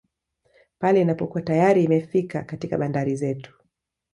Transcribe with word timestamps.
Pale 0.79 0.99
inapokuwa 1.01 1.41
tayari 1.43 1.83
imefika 1.83 2.43
katika 2.43 2.77
bandari 2.77 3.15
zetu 3.15 3.57